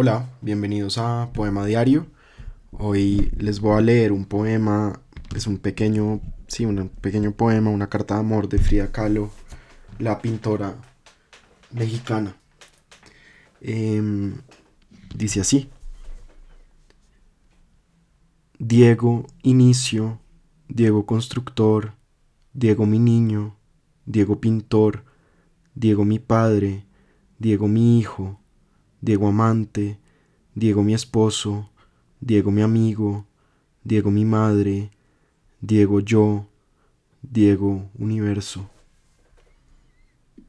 Hola, 0.00 0.30
bienvenidos 0.42 0.96
a 0.96 1.28
Poema 1.34 1.66
Diario. 1.66 2.06
Hoy 2.70 3.32
les 3.36 3.58
voy 3.58 3.76
a 3.76 3.80
leer 3.80 4.12
un 4.12 4.26
poema, 4.26 5.00
es 5.34 5.48
un 5.48 5.58
pequeño, 5.58 6.20
sí, 6.46 6.64
un 6.64 6.88
pequeño 6.88 7.32
poema, 7.32 7.70
una 7.70 7.88
carta 7.88 8.14
de 8.14 8.20
amor 8.20 8.48
de 8.48 8.60
Frida 8.60 8.92
Kahlo, 8.92 9.32
la 9.98 10.22
pintora 10.22 10.76
mexicana. 11.72 12.36
Em, 13.60 14.36
dice 15.16 15.40
así. 15.40 15.68
Diego 18.60 19.26
inicio, 19.42 20.20
Diego 20.68 21.06
constructor, 21.06 21.94
Diego 22.52 22.86
mi 22.86 23.00
niño, 23.00 23.56
Diego 24.06 24.40
pintor, 24.40 25.04
Diego 25.74 26.04
mi 26.04 26.20
padre, 26.20 26.86
Diego 27.40 27.66
mi 27.66 27.98
hijo, 27.98 28.38
Diego 29.00 29.28
amante, 29.28 29.98
Diego 30.54 30.82
mi 30.82 30.94
esposo, 30.94 31.70
Diego 32.20 32.50
mi 32.50 32.62
amigo, 32.62 33.24
Diego 33.84 34.10
mi 34.10 34.24
madre, 34.24 34.90
Diego 35.60 36.00
yo, 36.00 36.46
Diego 37.22 37.88
universo. 37.98 38.68